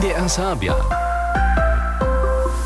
[0.00, 0.74] NDR Sabia.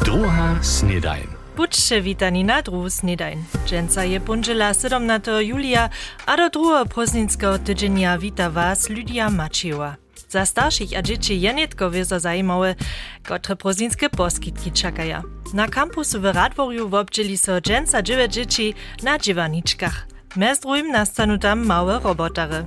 [0.04, 1.26] Druga snedajn.
[1.56, 3.44] Budźcie witani na druhu snedajn.
[3.66, 5.90] Dżęca je punżela 17 julia,
[6.26, 9.96] a do drugiego poznickiego tydzienia wita was Lydia Maciewa.
[10.28, 12.74] Za starszych a dzieci je netko wiezo zajimawe,
[13.28, 15.22] kotre poznickie poskitki czekają.
[15.54, 20.13] Na kampusu w Radworju wobdzieli so dżęca dziewięć dzieci na dziewaniczkach.
[20.36, 22.64] Mez drugim nastanu tam małe robotary.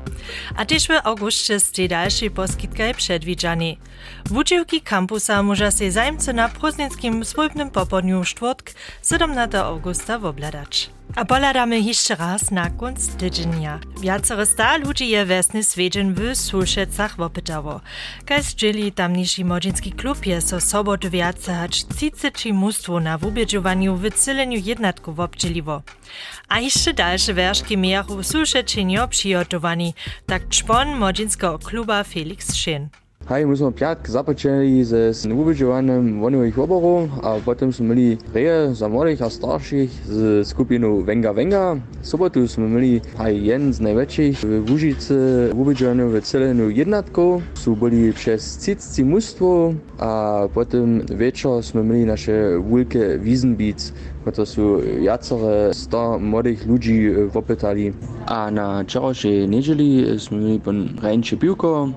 [0.55, 3.77] A też w augustie ste dalsze poskitkaj przedwidziani.
[4.25, 8.73] Wudziewki kampusa może się zajmcy na proznickim spójnym popodniu czwartk
[9.09, 10.96] 17 augusta wobladać.
[11.15, 13.79] A poladamy jeszcze raz na konc tydzienia.
[14.01, 17.81] Wiacere sta ludzi je wesny swiedzien w Sulszecach wopytało.
[18.25, 24.11] Kaj zdzieli tamniejszy młodzieński klub je so sobot wiace hać cicyci mustwo na wubiedziowaniu w
[24.11, 25.81] cyleniu jednatku wobdzieliwo.
[26.49, 29.93] A jeszcze dalsze wierzki miaru w Sulszeczenio przygotowani,
[30.25, 32.89] tak czpon młodzieńskiego kluba Felix Szyn.
[33.27, 38.87] Haj, mi smo pjatk započeli z neobičajnim vojnih oborov, a potem smo imeli reje za
[38.87, 41.75] mladih a starših z skupino Venga Venga.
[42.03, 45.17] Sobotu smo imeli haj en z največjih v Vužice,
[45.51, 47.41] običajno v celenu jednatko.
[47.59, 53.91] So bili čez cicci mustvo, a potem večer smo imeli naše velike vizenbic,
[54.35, 57.93] to so jacere sto mladih ljudi vopetali.
[58.27, 61.89] A na čaroši neželi smo imeli pa rajnče pivko,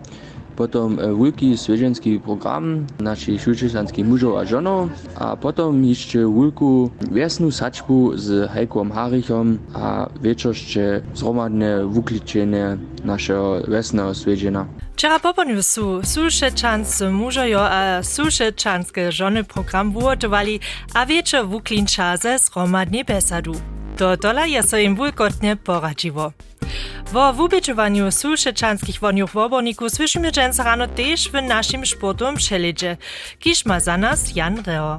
[0.61, 8.17] potom wielki świeżeński program naszych szulczysanskich mużów a żonów, a potom jeszcze wielką wiesną saczbu
[8.17, 14.67] z Heiko Harichom a wieczorście zromadne wukliczenie naszego wiesnego świeżena.
[14.93, 20.61] Wczera poponiu su Sulszeczanscy mużojo a Sulszeczanskie żony program wurotowali,
[20.95, 23.53] a wieczor wuklinča ze zromadnie besadu.
[23.97, 26.33] To dola je so im wulkotnie poradziło.
[27.13, 32.97] Wo wubieczowaniu sulszeczanskich woniów woborników słyszymy dżęca rano też w naszym sportowym przeledzie.
[33.39, 33.81] Kisz ma
[34.37, 34.99] Jan Reo.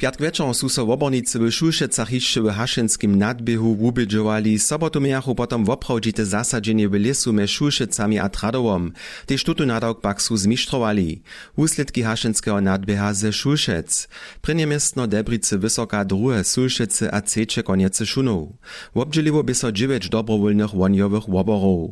[0.00, 5.64] Piatk wieczorem su so wobornicy w Szulszecach jeszcze w Haszynskim nadbiehu wubiedzowali, sobotu miachu potom
[5.64, 8.92] woprawdzite zasadzenie w lesu me Szulszecami a Tradowom.
[9.26, 11.22] Tež tutu nadawk pak su zmistrowali.
[11.56, 14.08] Úsledki Haszynskiego nadbieha ze Szulszec.
[14.40, 18.48] Prynie miestno Debrice wysoka druhe Sulszece a cecze koniece Szunów.
[18.94, 21.90] Wobdzieliło by so dziewięć dobrowolnych woniowych woborów.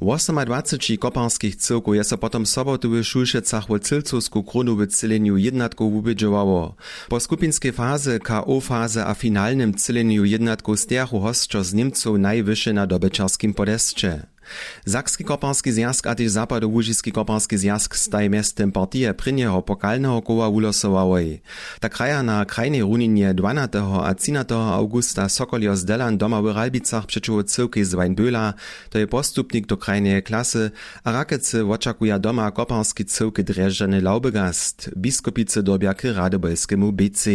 [0.00, 5.90] 28 kopanskich cyrku je so potom sobotu w Szulszecach w Cylcowsku kronu w cyleniu jednatku
[5.90, 6.74] wubedzowało.
[7.08, 12.86] Po skupinskiej faze, KO faze a finalnym cyleniu jednatku stjachu hostczo z Niemców najwyższe na
[12.86, 14.33] dobeczarskim podescie.
[14.86, 21.42] Sakski koparski zjazk a tež zapadołužiski koparski zjazk staj miestem partije prynieho pokalneho koła ulosowałej.
[21.80, 23.82] Ta kraja na krajnej runinie 12.
[24.04, 24.54] a 13.
[24.54, 28.52] augusta Sokolio z Delan doma w Ralbicach przeczuło cyłki z Weinböla,
[28.90, 30.70] to je postupnik do krajnej klasy,
[31.04, 37.30] a rakece oczakuje doma koparski cyłki dreżany laubegast, biskupice dobia k radobojskiemu BC.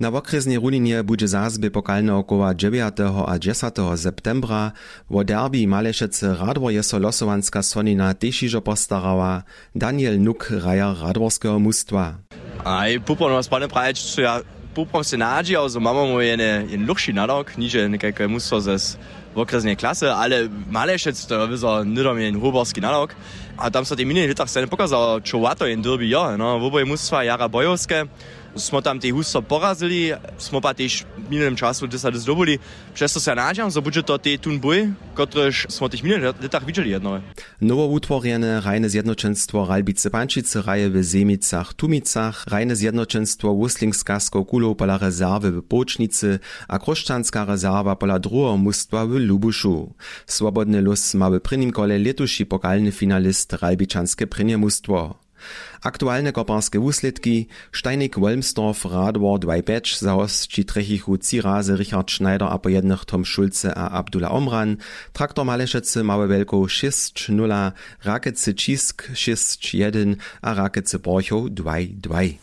[0.00, 3.00] Na okresnej runinie bude zazby pokalneho koła 9.
[3.26, 3.76] a 10.
[3.96, 4.72] septembra,
[5.10, 9.42] wo derby Malešece Radwor je so losovanska sonina tešižo postarała,
[9.74, 12.20] Daniel Nuk raja radworskiego mustwa.
[12.64, 14.40] Aj, pupon was pane praječ, co ja
[14.74, 16.36] pupon se nađi, also mama mu je
[16.68, 18.98] jen luchši nadok, niže nekakve mustvo zes
[19.34, 23.12] w okresnej klasy, ale Malešec to wyzo nidom jen huborski nadok.
[23.56, 26.64] A tam so te minulých letach se nepokazalo, čo vato jen derby jo, no, v
[26.68, 28.04] oboje mustva jara bojovské,
[28.56, 32.58] smo tam te husto porazili, smo pa tež v minulém času, kde sa zdobili.
[32.96, 36.96] Přesto sa nádjam, že bude to te tun boj, kotrež smo tých minulých letach videli
[36.96, 37.20] jedno.
[37.60, 44.98] Nowo utworjene rajne zjednoczenstwo Ralbice Pančice raje w Zemicach, Tumicach, rajne zjednoczenstwo Wuslingskasko kulo pola
[44.98, 46.38] rezerwy w Pocznicy,
[46.68, 49.94] a kroszczanska rezerwa pola drugiego mustwa w Lubuszu.
[50.26, 55.25] Swobodny los ma w prynim kole letuši pokalny finalist Ralbiczanskie prynie mustwo.
[55.82, 59.54] Aktualne koparskie wusledki Steinik Wolmsdorf Radwar 2
[59.98, 62.68] za hostči trechichu Ciraze Richard Schneider a po
[63.06, 64.76] Tom Schulze a Abdullah Omran,
[65.12, 67.72] Traktor Malešece Małe Welko 6-0,
[68.04, 72.34] Rakece Cisk 6-1 a Rakece Borchow 2-2.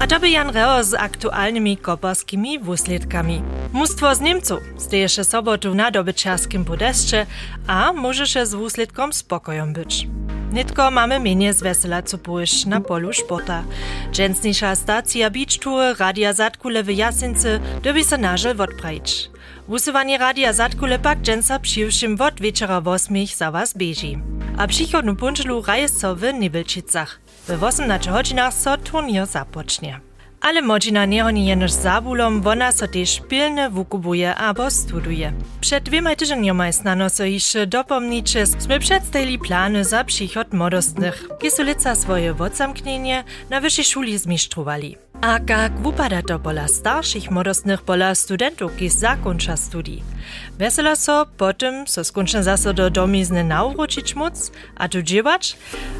[0.00, 3.42] A to by Jan Reo z aktualnymi koparskimi wusledkami.
[3.72, 7.26] Mnóstwo z Niemców steje się sobotu na dobyczarskim podeszcze,
[7.66, 10.08] a może się z wusledkom spokojem być.
[10.52, 13.64] Nitko mamy mienie z wesela co pójść na polu sporta.
[14.12, 19.30] Dżęsniejsza stacja Beach Tour Radia Zatkule w Jasynce dobi se nażel odprajć.
[19.68, 24.18] Wusywanie Radia Zatkule pak dżęsa przyjszym wod wieczora wosmich za was beži.
[24.58, 25.86] A przychodnu punczelu raje
[26.16, 27.20] w Nibelčicach.
[27.48, 30.09] W 18 godzinach so turnier zapocznie.
[30.40, 35.32] Ale modzina nie jenoż zabulom, wona so też pilne wukubuje albo studuje.
[35.60, 42.34] Przed dwiema tygodniami znano so jeszcze dopomnicze, sme przedstawili plany za przychod młodostnych, kiesulica swoje
[43.50, 44.96] na wyższej szuli zmistrowali.
[45.20, 50.02] A jak wypada to pola starszych młodostnych pola studentów, ki zakończa studii?
[50.94, 53.44] So potem so skończę zase do domizny
[54.76, 55.56] a tu dziewać,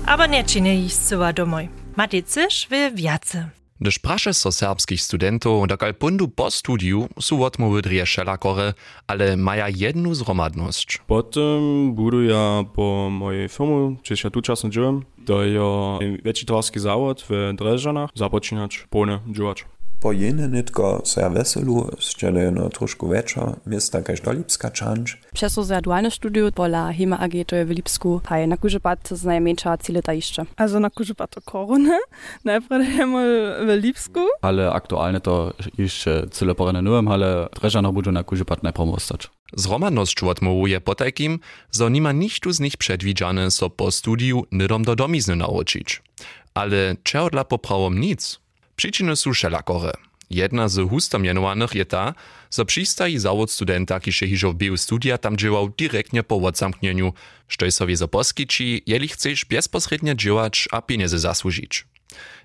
[0.06, 1.68] aber nie czynie zsyła domoj.
[1.96, 3.59] Macie coś w wiace.
[3.80, 8.74] Gdyż prasze so serbskich studentów, da kal pundu po studiu su odmowy drije szelakore,
[9.06, 10.98] ale maja jedną zromadność.
[11.06, 17.24] Potem budu ja po mojej firmu, čiž ja tu časno žijem, to je večitarski zawód
[17.28, 19.64] w Drežanach, započínać pone działać.
[20.00, 25.16] Po jene nitko so ja veselu, stjele no trošku večer, mesta kaž do Lipska čanč.
[25.32, 29.24] Przez to dualne studium pola Hima AG to je w Lipsku, a na Kužepat z
[29.24, 30.46] najmniejsza cileta jeszcze.
[30.56, 31.98] Also na Kužepat to korona,
[32.44, 34.20] najpierw jemy w Lipsku.
[34.42, 39.30] Ale aktualnie to jeszcze cyle porane nujem, ale Dreżanach budu na Kužepat najpierw ostać.
[39.56, 44.96] Zromadność odmowuje po takim, zo nima nichtu z nich przedwidziane so po studiu nydom do
[44.96, 46.02] domizny nauczyć.
[46.54, 48.39] Ale czego dla poprawom nic?
[48.80, 49.92] Przyczyny są wszelakore.
[50.30, 52.14] Jedna z husto mianowanych je ta,
[52.56, 57.12] że przystaji zawód studenta, kiż hiżo w biu studia tam dziełał direktnie po odzamknieniu,
[57.48, 61.86] što sobie zaposkici, jeli chcesz bezpośrednio działać a pieniądze zasłużyć.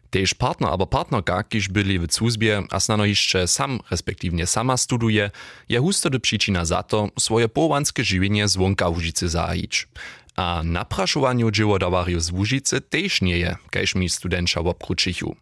[0.10, 5.31] Tež partner albo partnerka, kiż byli w służbie, a snano jeszcze sam, respektywnie sama studuje,
[5.70, 9.88] je husto do przyczyna za to swoje połanskie żywienie zwonka Łużycy zajić.
[10.36, 15.36] A napraszowaniu dziełodawariu z Łużycy też nie je, kajż mi studentsza w obkruczychu.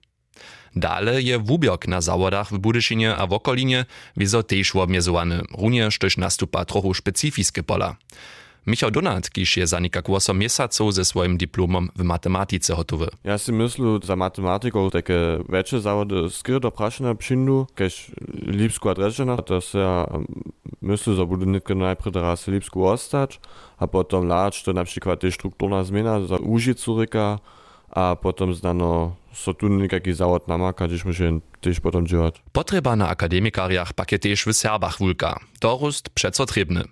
[0.76, 3.86] Dale je wubiok na zawodach w Budyszynie a w okolinie
[4.18, 7.96] wieso też obmierzowane, również też nastupa trochu specyfiskie pola.
[8.68, 13.08] Michał Donat, kiż je za nikak 8 miesaców ze swoim dyplomom w matematyce hotowy.
[13.24, 15.14] Ja si myślę, za matematyką takie
[15.50, 18.12] większe zawody skry do praszenia przyndu, kiedyś
[18.48, 20.08] Lipsku adresena, to se ja
[20.82, 23.40] myślę, że budu nitko najpierw teraz w Lipsku ostać,
[23.78, 27.40] a potem lać to na przykład strukturna zmiana za Užicu ryka,
[27.90, 32.36] a potem znano so tu nekaký zawód namaka, gdyż musimy też potem działać.
[32.52, 35.40] Potrzeba na akademikariach pak je też w Serbach wulka.
[35.62, 36.84] Dorust przeco trebny.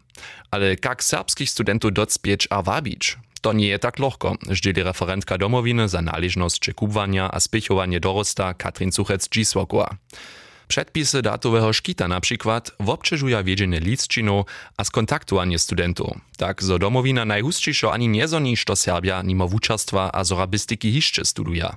[0.52, 3.18] Ale jak serbskich studentów docpieć a wabić?
[3.42, 8.54] To nie je tak lohko, ždeli referentka domowiny za należność czy kubwania a spichowanie dorosta
[8.54, 9.96] Katrin Suchec-Giswokowa.
[10.68, 14.46] Przedpisy datowego szkita na przykład wobczyżuja wiedzienie listczinu
[14.78, 16.14] a skontaktowanie studentów.
[16.38, 21.70] Tak, zo domowina najhustszyszo ani nie zonisz to Serbia nimo wuczarstwa a zorabistyki hiszcze studuje.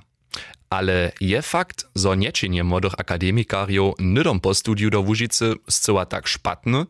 [0.69, 6.85] Ale je fakt, zo niečinje młodych akademikariów nydom po studiu do Łużycy zcyła tak szpatny,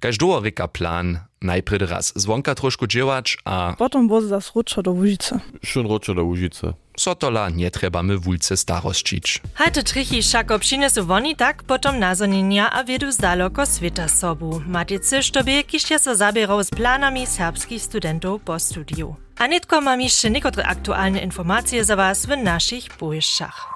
[0.00, 5.40] kaž dołorika plan najpierw raz zwonka troszkę działać, a Potem było za sruczo do Łużycy.
[5.64, 6.72] Schon rocze do Łużycy.
[6.98, 9.40] sotola nie trebamy wulce starosčić.
[9.54, 14.62] Hajte trichy šako přinesu woni tak potom nazonienia a wiedu z daleko sveta sobu.
[15.02, 19.16] Coś tobie, kiście so zabierał z planami serbskich studentów po studiu.
[19.38, 23.68] A nitko mam jeszcze niektóre aktualne informacje za was w naszych bojszach.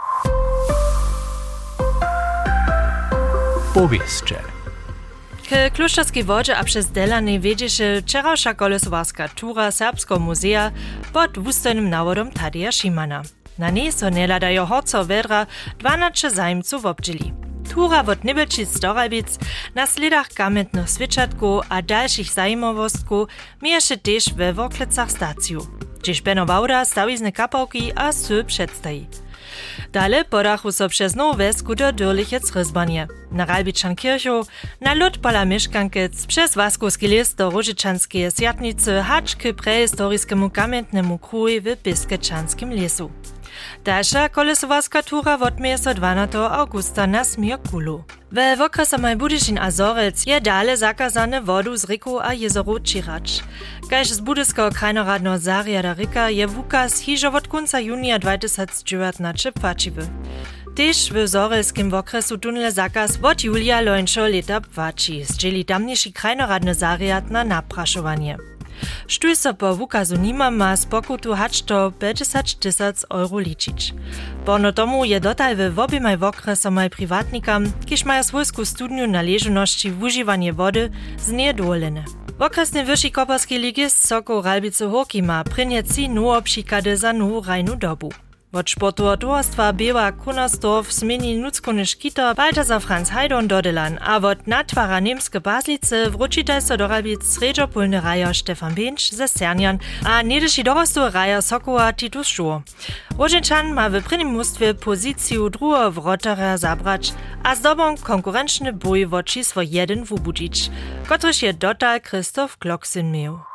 [3.75, 4.35] Powieszcze.
[5.49, 10.71] K Kluszczowskiej wodzie a przez Delany wiedzie się wczorajsza kolesowarska tura Serbskiego Muzea
[11.13, 13.23] pod wustojnym nawodom Tadeja Szymana.
[13.59, 15.47] Na niej so nie ladają horco wedra
[15.79, 17.42] 12 zajmców obdzieli.
[17.71, 19.39] Tura od Nibelčic do Rajbic
[19.75, 23.29] na sledach kamentnych switchatków a dalszych zajmowostków
[23.63, 25.67] mija się też we Woklecach stacju.
[26.01, 29.07] Gdzieś Beno Bauda stawizne kapałki a sy przedstawi.
[29.93, 33.09] Dale podachu so przez nową wesku do Dürlichec Ryzbanie.
[33.31, 34.47] Na Ralbiczan kirchu,
[34.81, 41.61] na lud pola Mieszkankec, przez Waskowski list do Różyczanskie Sjatnicy, hacz k prehistoriskiemu kamiennemu kruj
[41.61, 43.11] w Biskeczanskim lesu.
[43.85, 48.05] Dalsza kolesowarska tura odmieje so 12 augusta na Smirkulu.
[48.33, 53.43] We okresamaj Budyšin a Zorec je dale zakazane wodu z riku a jezoru čirać.
[53.91, 60.07] Kaž z budyskiego krajnoradno Zariada Rika je wukaz hižo od konca junija 2019 płaciwy.
[60.75, 67.31] Tyż w Zorelskim okresu tunle zakaz od julia lońszo leta płaci, zdzieli tamniejszy krajnoradny Zariad
[67.31, 68.52] na napraszowanie.
[69.07, 73.95] Štuj so po wukazu nima ma z pokutu hacz to 50 tysac euro liczyć.
[74.45, 80.53] Porno tomu je dotal w obimaj okresomaj privatnikam, kiż mają swojsku studniu należności w używanie
[80.53, 82.05] wody z niedolene.
[82.39, 87.77] Okresny wyższy koparski ligist Soko Ralbice Hoki ma prynie ci nuo przykady za nu rajnu
[87.77, 88.13] dobu.
[88.53, 94.47] Od sportu towarstwa była kunostor w zmieni nuckony szkito Balthasar Franz Heidon dodelan, a od
[94.47, 101.01] natwara niemskie bazlice wrócitel so dorabić sredżopólny rajo Stefan Binč ze Sernian, a niedyši dorostu
[101.11, 102.61] rajo Sokoła Titus Szur.
[103.19, 109.63] Łożyczan ma w prvnym mustwie pozycję drugiego wrotera zabrać, a zdobą konkurenczny bój w číslo
[109.63, 110.71] 1 wubudzić,
[111.09, 113.52] kotryż je dotal Christoph Glocksyn miał.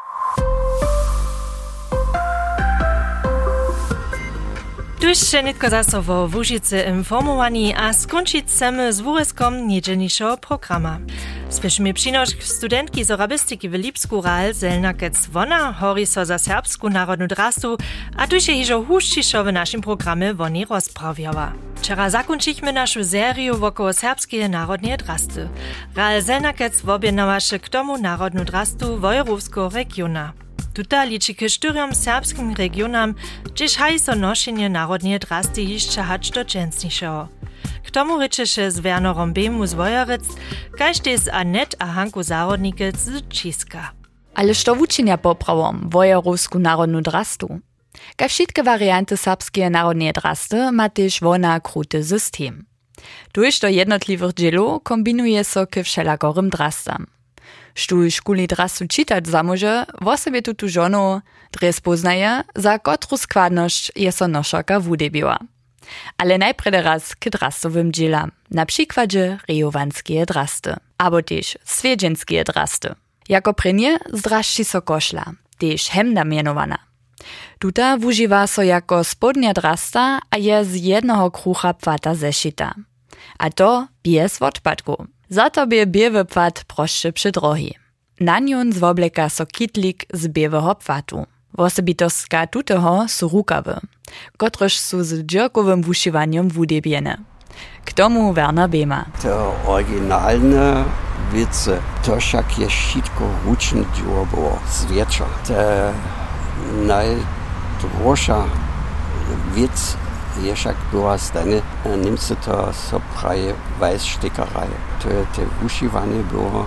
[5.02, 11.00] Tuż nitko zaso wo Łužice informowani a skończyć chcemy z wóryskom niedzielniejszego programa.
[11.50, 17.28] Spieszymy przynoszk studentki z arabistyki w Lipsku Ral Zelnakec Wona hori so za serbsku narodnu
[17.28, 17.78] drastu,
[18.18, 21.54] a tuż je hižo huščišo w naszym programie woni rozprawiała.
[21.76, 25.50] Wczoraj zakończyliśmy naszą serię wokoło serbskiej narodnej drasty.
[25.96, 30.47] Ral Zelnakec wobienawaše k tomu narodnu drastu Wojerowskiego regiona.
[30.74, 36.46] Tuta liczy k sztyriom serbskim regionam, gdzieś haj so noszenie narodnie drasty jeszcze hać do
[36.46, 37.28] częstniejszego.
[37.84, 40.24] K tomu ryczysze z Wernerom Bemu z Wojeryc,
[40.78, 43.92] każdy z Anet a Hanku Zarodnike z Ciska.
[44.36, 47.60] Ale što wučenja poprawom wojerowsku narodnu drastu?
[48.16, 52.66] Ka wszystkie warianty serbskie narodnie drasty ma też wona kruty system.
[53.32, 57.17] Tuż do jednotliwych dzielów kombinuje so k wszelakorym drastam.
[57.78, 61.22] Štuj škuli drastu čitać zamože, wo sobie tutu žonu
[61.54, 64.26] dres poznaje, za kotru składność je so
[64.80, 65.38] wudebiła.
[66.18, 72.96] Ale najprede raz k drastowym dzielam, na przykładzie rejowanskie drasty, albo też swiedzienskie drasty.
[73.30, 75.26] Jako prynie zdrażci so koszla,
[75.58, 76.78] też hemda mianowana.
[77.60, 82.74] Tuta wużywa so jako spodnia drasta, a je z jednego krucha płata zeszyta.
[83.38, 85.17] A to bez odpadku.
[85.30, 87.74] Za to bie biewy płat proszczy przy drogi.
[88.20, 91.26] Na nią zwobleka so kitlik z biewego płatu.
[91.54, 93.80] Wosobitostka tuteho su rukawy,
[94.38, 97.18] kotreż su z dżerkowym wuszywaniem wudebiene.
[97.86, 99.06] K tomu Werner Behmer.
[99.22, 99.36] Te
[99.68, 100.84] oryginalne
[101.34, 105.26] wice, to však je šitko ručne dźło było z wiecza.
[105.48, 105.94] Te
[106.86, 108.44] najdroższa
[109.56, 109.98] wic
[110.44, 111.62] je však była stanie,
[112.04, 114.70] Niemcy to so praje Weißstickerei.
[115.36, 116.66] Te wuszywanie było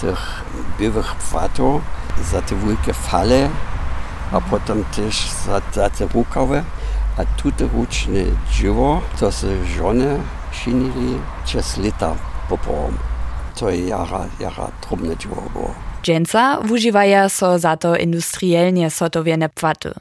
[0.00, 0.44] tych
[0.78, 1.82] byłych płatów
[2.32, 3.48] za te wielkie fale,
[4.32, 6.64] a potem też za, za te rukawy.
[7.18, 8.20] A tutaj ruczne
[8.52, 10.20] dzieło, to się żony
[10.52, 12.14] czynili przez lata
[12.48, 12.98] poprawom.
[13.56, 15.74] To je jara, jara trudne dzieło było.
[16.02, 19.92] Dżęca wużywaja so za to industrielnie sotowiene płaty.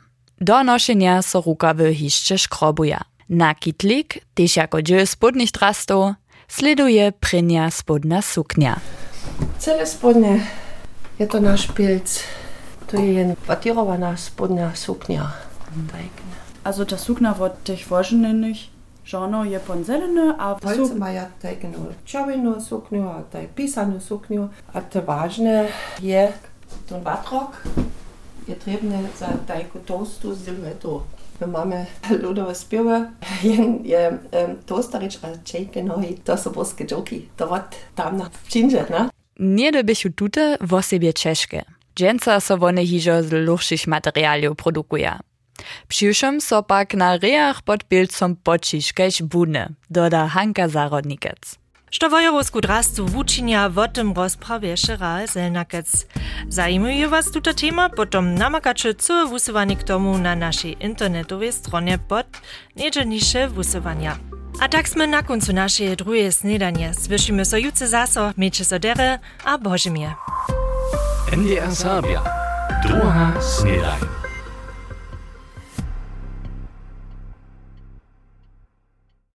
[0.41, 3.01] Do noszenia so rukawy hiszcze szkrobuja.
[3.29, 6.15] Na kitlik, też jako dziel spodnych drastów,
[6.47, 8.75] Sleduje prenja spodnja suknja.
[9.59, 10.41] Cele spodnje
[11.19, 12.19] je to naš pilc.
[12.91, 15.31] To je patirovana spodnja suknja.
[16.63, 18.69] Also ta suknja od teh voženih
[19.05, 25.01] žonov je ponzeljena, a polce imajo tajno čavino suknjo, a taj pisano suknjo, a te
[25.01, 26.33] važne je
[26.89, 27.55] ton vatrok,
[28.47, 31.03] je trebne za tajko tostu zilveto.
[31.41, 33.11] My mamy ludowe śpiewy,
[33.83, 34.17] je
[34.65, 37.29] toastarič a čejke nohy, to są boskie dżoki.
[37.37, 39.09] To wat tam na wczynże, ne?
[39.39, 41.65] Nie dobychu tute wo sobie ciężkie.
[41.95, 45.19] Dżęca so wone hižo z luchszych materialiów produkuje.
[45.87, 51.55] Przyjuszym so pak na reach pod pilcom pocisz keś budne, doda Hanka Zarodnikec.
[51.89, 56.05] Što wojerowsku drastu wučinia o tym rozprawieše Ral Zelnakec.
[56.49, 62.27] Zajmuje was tuta tema, potom namakače całe wusywanie k tomu na naszej internetowej stronie pod
[62.75, 64.17] niedzielnisze wusywania.
[64.59, 66.93] A tak sme na koncu naszej drugiej snedanie.
[66.93, 70.09] Słyszymy so jutce zaso, miejcie so dere, a Boże mir.
[71.31, 72.21] NDR Sabia.
[72.83, 74.16] Druga snedanie.